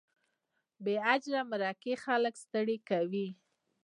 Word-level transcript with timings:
بې 0.83 0.95
اجره 1.13 1.41
مرکې 1.51 1.93
خلک 2.03 2.33
ستړي 2.43 2.77
کوي. 2.89 3.27